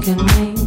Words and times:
can 0.00 0.16
make 0.26 0.57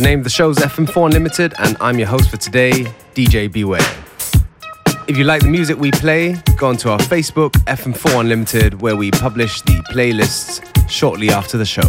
name 0.00 0.18
of 0.18 0.24
the 0.24 0.30
show 0.30 0.50
is 0.50 0.58
FM4 0.58 1.06
Unlimited, 1.06 1.54
and 1.58 1.76
I'm 1.80 1.98
your 1.98 2.08
host 2.08 2.28
for 2.28 2.36
today, 2.36 2.92
DJ 3.14 3.50
Beware. 3.50 3.80
If 5.06 5.16
you 5.16 5.22
like 5.22 5.42
the 5.42 5.48
music 5.48 5.78
we 5.78 5.92
play, 5.92 6.36
go 6.56 6.66
onto 6.66 6.88
our 6.88 6.98
Facebook, 6.98 7.52
FM4 7.66 8.20
Unlimited, 8.20 8.80
where 8.80 8.96
we 8.96 9.12
publish 9.12 9.60
the 9.62 9.76
playlists 9.92 10.60
shortly 10.90 11.30
after 11.30 11.56
the 11.56 11.64
show. 11.64 11.88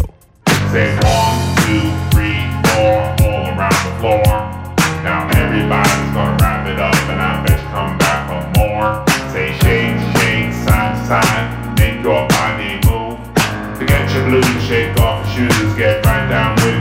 Say 0.70 0.94
one, 1.02 1.56
two, 1.66 1.82
three, 2.14 2.46
four, 2.70 3.26
all 3.26 3.48
around 3.58 3.74
the 3.74 3.94
floor. 3.98 4.22
Now 5.02 5.28
everybody's 5.34 6.14
gonna 6.14 6.36
wrap 6.40 6.66
it 6.68 6.78
up, 6.78 6.94
and 7.10 7.20
I 7.20 7.44
bet 7.44 7.58
you 7.58 7.66
come 7.68 7.98
back 7.98 8.28
for 8.30 8.60
more. 8.60 9.04
Say 9.32 9.50
shake, 9.62 9.98
shake, 10.20 10.52
side 10.52 10.96
side, 11.08 11.78
make 11.78 12.04
your 12.04 12.28
body 12.28 12.78
move. 12.86 13.18
Forget 13.76 14.14
your 14.14 14.28
blues, 14.28 14.62
shake 14.62 14.96
off 15.00 15.26
your 15.36 15.50
shoes, 15.50 15.74
get 15.74 16.04
right 16.06 16.28
down 16.28 16.54
with 16.56 16.75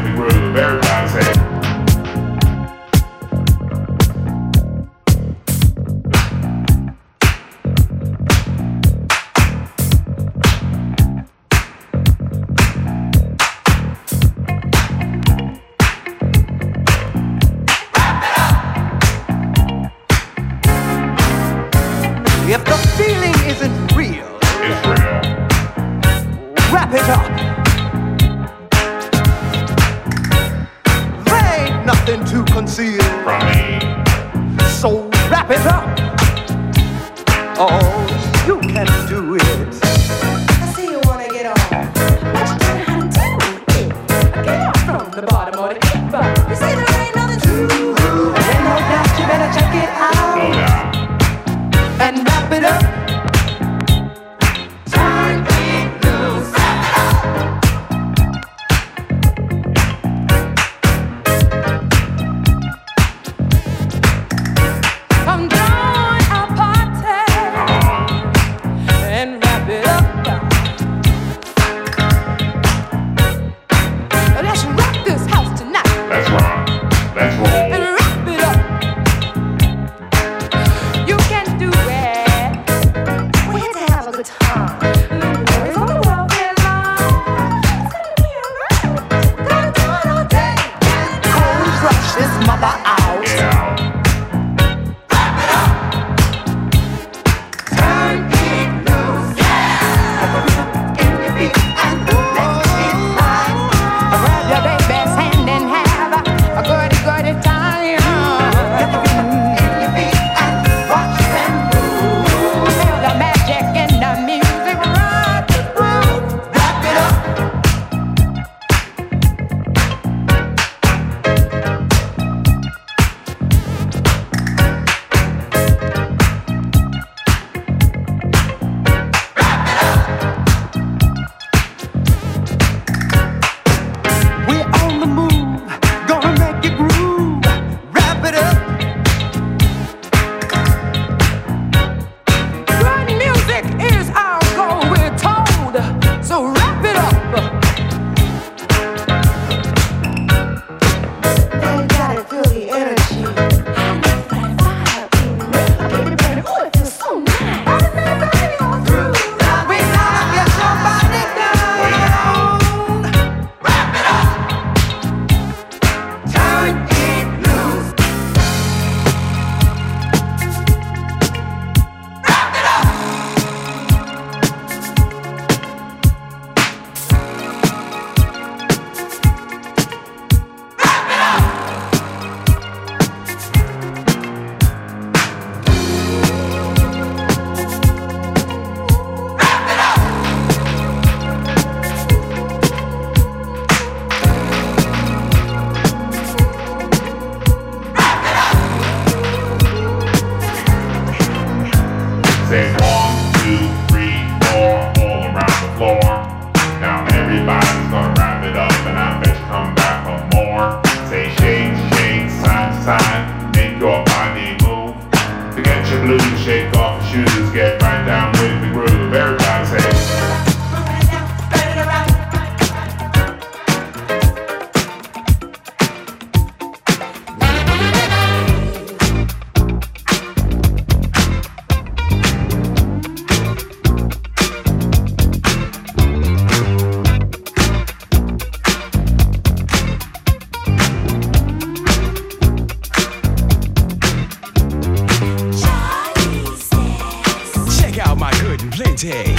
Saturday, 249.06 249.35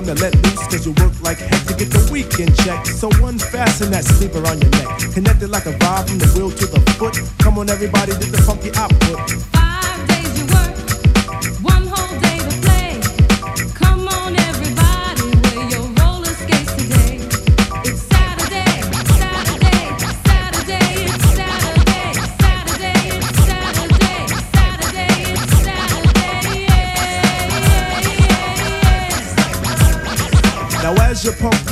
time 0.00 0.16
to 0.16 0.22
let 0.22 0.34
loose. 0.34 0.66
Cause 0.68 0.86
you 0.86 0.92
work 0.92 1.12
like 1.22 1.38
heck 1.38 1.66
to 1.66 1.74
get 1.74 1.90
the 1.90 2.08
weekend 2.12 2.56
check. 2.58 2.86
So 2.86 3.08
unfasten 3.24 3.90
that 3.90 4.04
sleeper 4.04 4.38
on 4.46 4.60
your 4.60 4.70
neck. 4.70 5.12
Connected 5.12 5.50
like 5.50 5.66
a 5.66 5.72
vibe 5.72 6.08
from 6.08 6.18
the 6.18 6.28
wheel 6.36 6.50
to 6.50 6.66
the 6.66 6.80
foot. 6.98 7.18
Come 7.38 7.58
on, 7.58 7.68
everybody, 7.68 8.12
did 8.12 8.32
the 8.32 8.42
funky 8.42 8.70
output. 8.76 8.99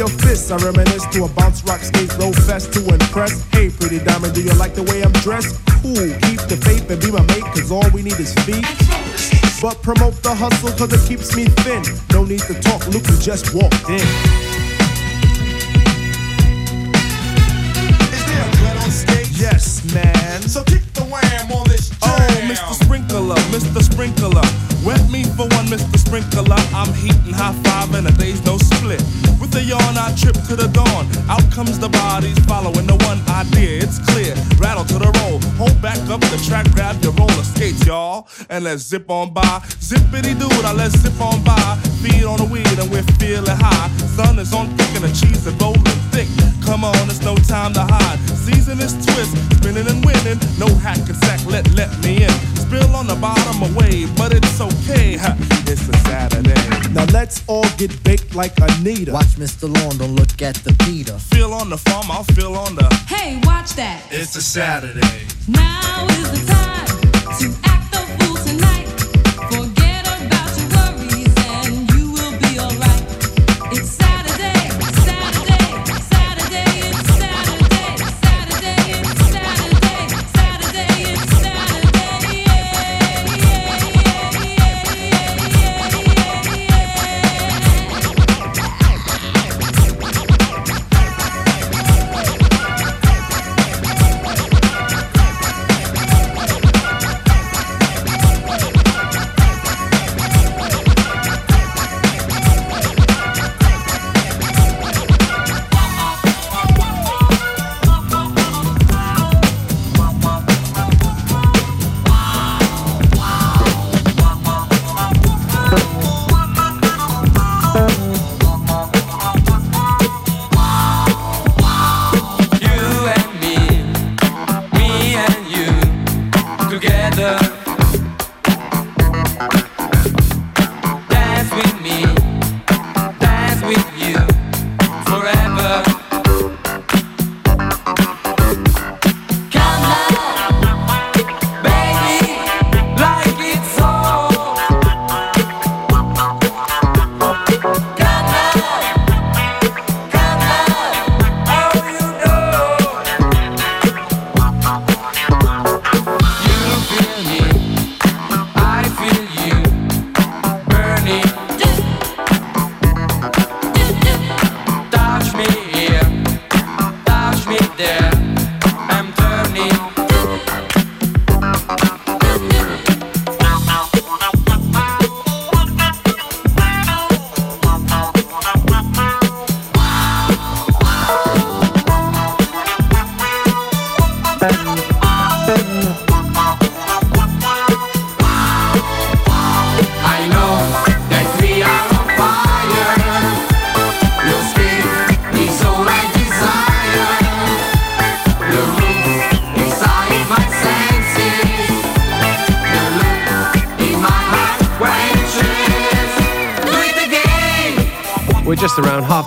Your 0.09 0.19
fists, 0.21 0.51
I 0.51 0.57
reminisce 0.57 1.07
to 1.13 1.25
a 1.25 1.29
bounce 1.29 1.63
rock 1.65 1.81
skate 1.81 2.17
roll 2.19 2.33
fest 2.33 2.73
to 2.75 2.81
impress. 2.89 3.43
Hey, 3.51 3.71
pretty 3.71 3.99
diamond, 3.99 4.35
do 4.35 4.43
you 4.43 4.53
like 4.55 4.75
the 4.75 4.83
way 4.85 5.03
I'm 5.03 5.13
dressed? 5.25 5.57
Cool, 5.83 5.95
keep 6.25 6.41
the 6.49 6.59
faith 6.65 6.91
and 6.91 7.01
be 7.01 7.11
my 7.11 7.23
mate, 7.29 7.45
cause 7.55 7.71
all 7.71 7.89
we 7.91 8.03
need 8.03 8.19
is 8.19 8.33
feet. 8.47 8.65
But 9.61 9.83
promote 9.83 10.23
the 10.23 10.35
hustle, 10.35 10.71
cause 10.79 10.93
it 10.93 11.09
keeps 11.09 11.35
me 11.37 11.47
thin. 11.65 11.83
No 12.13 12.25
need 12.25 12.41
to 12.43 12.55
talk, 12.61 12.87
Luke, 12.89 13.07
you 13.09 13.19
just 13.19 13.55
walked 13.55 13.89
in. 13.89 14.07
Is 18.15 18.25
there 18.29 18.45
a 18.45 18.79
on 18.79 18.91
stage? 18.91 19.31
Yes, 19.41 19.83
man. 19.93 20.43
So 20.43 20.63
kick 20.65 20.85
the 20.95 21.05
wham 21.05 21.53
on 21.53 21.68
Mr. 22.49 22.73
Sprinkler, 22.83 23.37
Mr. 23.53 23.83
Sprinkler. 23.83 24.49
Wet 24.83 25.05
me 25.11 25.23
for 25.37 25.47
one, 25.53 25.67
Mr. 25.67 25.99
Sprinkler. 25.99 26.57
I'm 26.73 26.93
heating 26.95 27.35
high 27.35 27.53
five 27.63 27.93
and 27.95 28.09
a 28.09 28.13
day's 28.13 28.43
no 28.47 28.57
split. 28.57 29.03
With 29.39 29.55
a 29.57 29.63
yawn, 29.63 29.99
I 29.99 30.15
trip 30.17 30.35
to 30.49 30.57
the 30.57 30.69
dawn. 30.69 31.05
Out 31.29 31.45
comes 31.53 31.79
the 31.79 31.91
bodies 31.91 32.39
following 32.47 32.87
the 32.87 32.97
one 33.05 33.21
idea. 33.29 33.83
It's 33.85 33.99
clear. 33.99 34.35
Rattle 34.57 34.87
to 34.87 34.99
the 34.99 35.13
roll. 35.21 35.41
Hold 35.61 35.77
back 35.83 35.99
up 36.09 36.21
the 36.21 36.43
track, 36.49 36.65
grab 36.73 36.97
your 37.05 37.13
roller 37.13 37.45
skates, 37.45 37.85
y'all. 37.85 38.29
And 38.49 38.65
let's 38.65 38.83
zip 38.83 39.11
on 39.11 39.35
by. 39.35 39.61
Zippity 39.85 40.33
doo, 40.33 40.49
now 40.63 40.73
let's 40.73 40.97
zip 40.97 41.21
on 41.21 41.45
by. 41.45 41.77
Feed 42.01 42.25
on 42.25 42.39
the 42.39 42.49
weed 42.49 42.79
and 42.81 42.91
we're 42.91 43.05
feeling 43.21 43.57
high. 43.61 43.89
Sun 44.17 44.39
is 44.39 44.55
on 44.55 44.75
thick 44.79 44.97
and 44.97 45.05
the 45.05 45.13
cheese 45.13 45.47
is 45.47 45.53
rolling 45.61 45.85
thick. 46.17 46.48
Come 46.69 46.85
on, 46.85 47.09
it's 47.09 47.23
no 47.23 47.35
time 47.35 47.73
to 47.73 47.81
hide. 47.81 48.19
Season 48.37 48.79
is 48.79 48.93
twist, 49.05 49.35
spinning 49.57 49.89
and 49.89 50.05
winning. 50.05 50.39
No 50.59 50.69
hack 50.85 50.99
and 50.99 51.17
sack, 51.25 51.41
let 51.47 51.65
let 51.75 51.91
me 52.05 52.23
in. 52.25 52.31
Spill 52.65 52.95
on 52.95 53.07
the 53.07 53.17
bottom 53.17 53.63
away, 53.73 54.05
but 54.17 54.33
it's 54.35 54.61
okay. 54.61 55.17
ha, 55.17 55.35
It's 55.67 55.89
a 55.89 55.97
Saturday. 56.05 56.55
Now 56.93 57.07
let's 57.13 57.43
all 57.47 57.69
get 57.79 57.91
baked 58.05 58.35
like 58.35 58.53
Anita. 58.61 59.13
Watch 59.13 59.37
Mr. 59.41 59.65
Lawn, 59.75 59.97
don't 59.97 60.15
look 60.15 60.43
at 60.43 60.57
the 60.57 60.75
Peter. 60.85 61.19
Feel 61.33 61.55
on 61.55 61.71
the 61.71 61.79
farm, 61.79 62.07
I'll 62.11 62.25
feel 62.37 62.55
on 62.55 62.75
the. 62.75 62.87
Hey, 63.09 63.41
watch 63.45 63.73
that. 63.77 64.03
It's 64.11 64.37
a 64.37 64.43
Saturday. 64.43 65.27
Now 65.49 66.07
is 66.11 66.31
the 66.37 66.53
time 66.53 66.87
to 67.41 67.69
act 67.69 67.78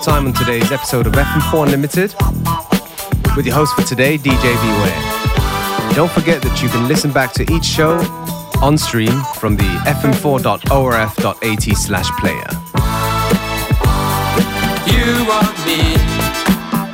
time 0.02 0.26
on 0.26 0.34
today's 0.34 0.72
episode 0.72 1.06
of 1.06 1.14
FM4 1.14 1.66
Unlimited 1.66 2.16
with 3.36 3.46
your 3.46 3.54
host 3.54 3.76
for 3.76 3.84
today, 3.84 4.18
DJ 4.18 4.42
Beware. 4.42 5.94
Don't 5.94 6.10
forget 6.12 6.42
that 6.42 6.60
you 6.62 6.70
can 6.70 6.88
listen 6.88 7.12
back 7.12 7.34
to 7.34 7.44
each 7.54 7.66
show 7.66 7.98
on 8.64 8.80
stream 8.80 9.22
from 9.36 9.56
the 9.58 9.64
fm4.orf.at 9.86 11.78
slash 11.78 12.10
player. 12.20 12.48
You 14.88 15.26
want 15.28 15.56
me, 15.68 15.96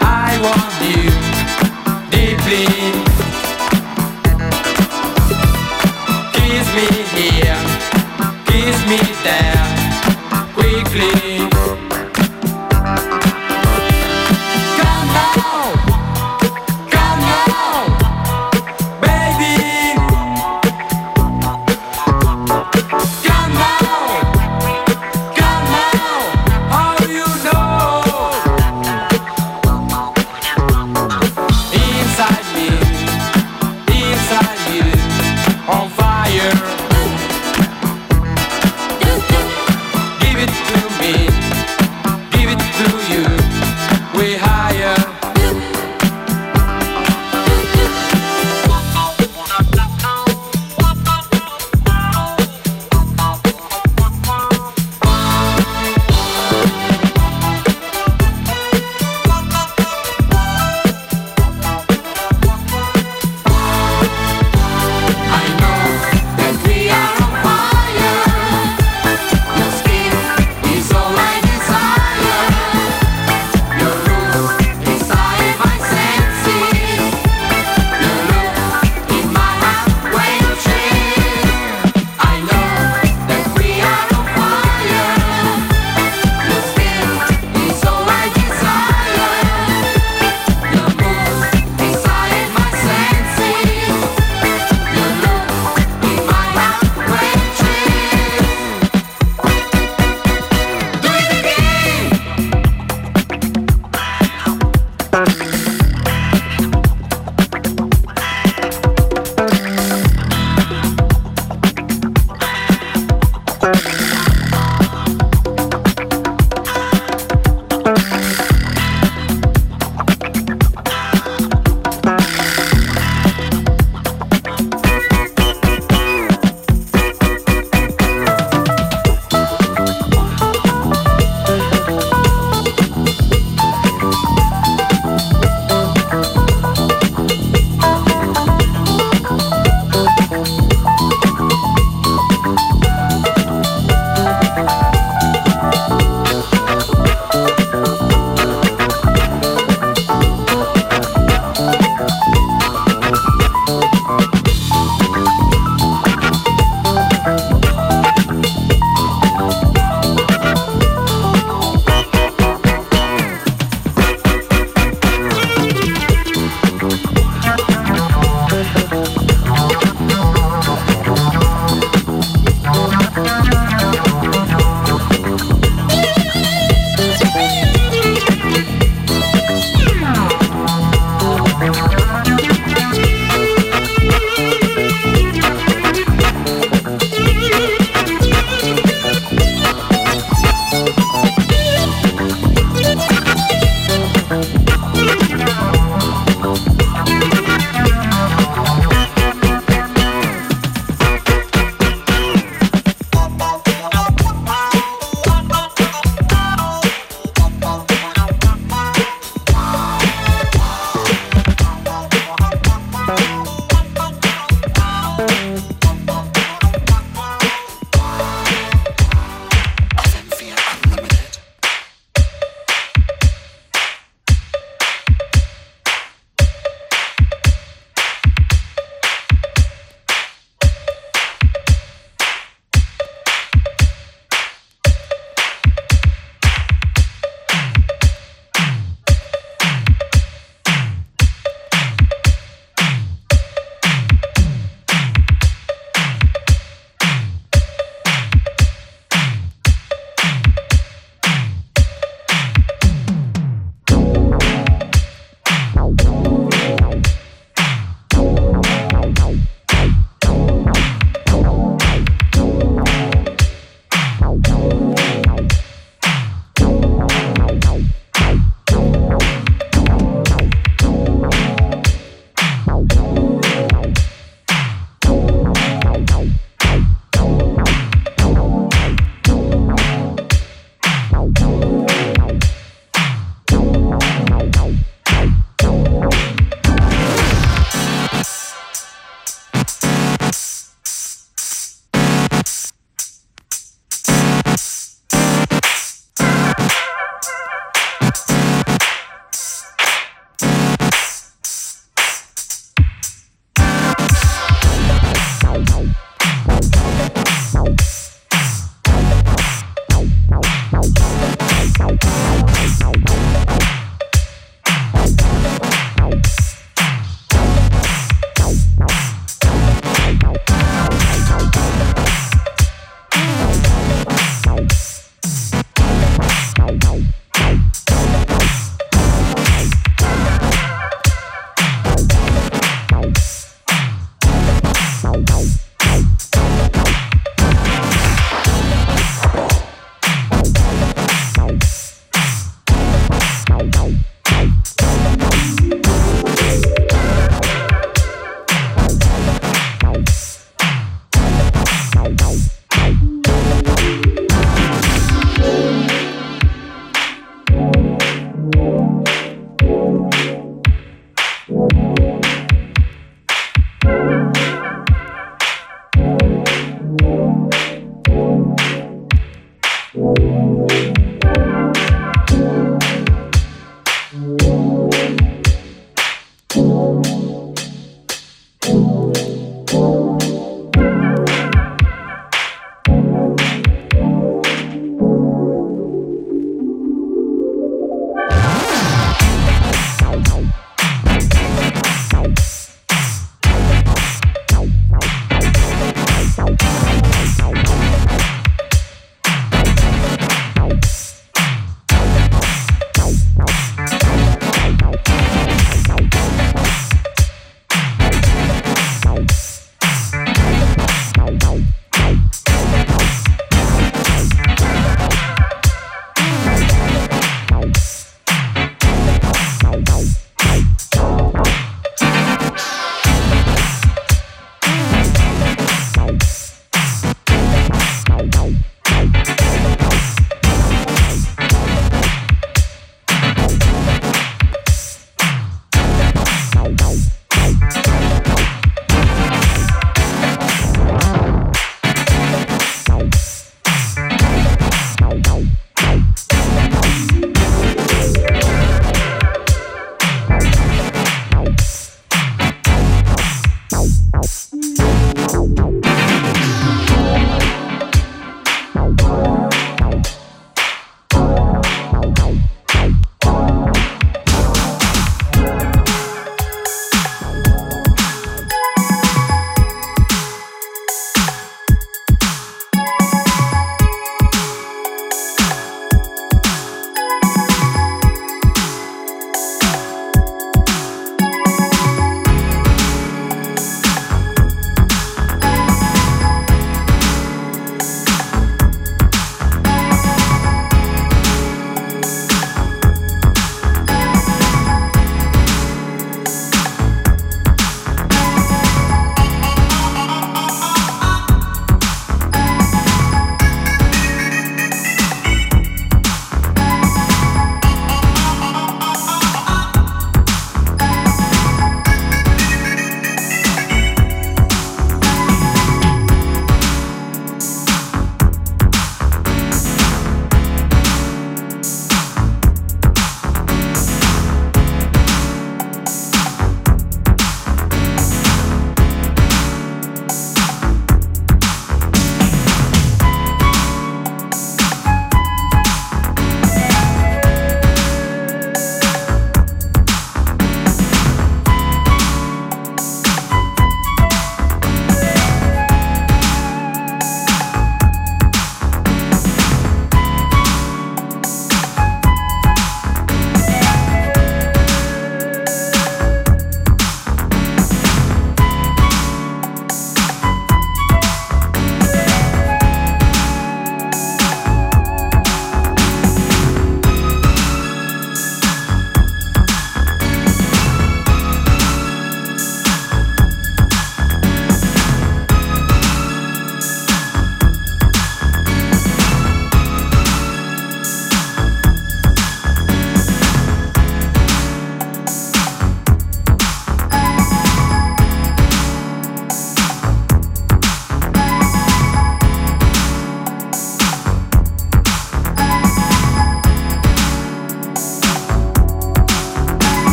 I 0.00 0.38
want 0.40 0.71